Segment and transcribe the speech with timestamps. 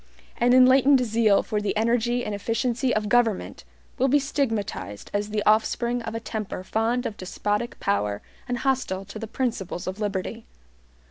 [0.37, 3.63] An enlightened zeal for the energy and efficiency of government
[3.99, 9.05] will be stigmatized as the offspring of a temper fond of despotic power and hostile
[9.05, 10.47] to the principles of liberty.